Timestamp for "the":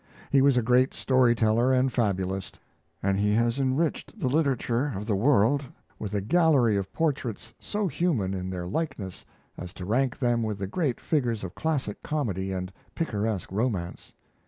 4.19-4.29, 5.05-5.15, 10.57-10.65